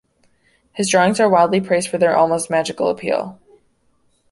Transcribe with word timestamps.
His 0.73 0.89
drawings 0.89 1.19
are 1.19 1.29
widely 1.29 1.61
praised 1.61 1.87
for 1.89 1.99
their 1.99 2.17
almost 2.17 2.49
magical 2.49 2.89
appeal. 2.89 3.39